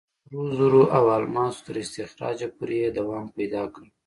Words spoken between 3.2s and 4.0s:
پیدا کړ.